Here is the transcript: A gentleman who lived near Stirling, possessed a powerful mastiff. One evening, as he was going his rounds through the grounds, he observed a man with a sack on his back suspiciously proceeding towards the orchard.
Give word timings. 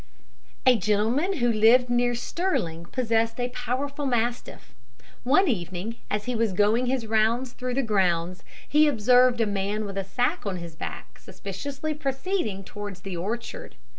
A 0.65 0.75
gentleman 0.77 1.33
who 1.33 1.53
lived 1.53 1.87
near 1.87 2.15
Stirling, 2.15 2.85
possessed 2.85 3.39
a 3.39 3.49
powerful 3.49 4.07
mastiff. 4.07 4.73
One 5.23 5.47
evening, 5.47 5.97
as 6.09 6.25
he 6.25 6.33
was 6.33 6.53
going 6.53 6.87
his 6.87 7.05
rounds 7.05 7.53
through 7.53 7.75
the 7.75 7.83
grounds, 7.83 8.43
he 8.67 8.87
observed 8.87 9.41
a 9.41 9.45
man 9.45 9.85
with 9.85 9.99
a 9.99 10.03
sack 10.03 10.43
on 10.43 10.57
his 10.57 10.75
back 10.75 11.19
suspiciously 11.19 11.93
proceeding 11.93 12.63
towards 12.63 13.01
the 13.01 13.15
orchard. 13.15 13.75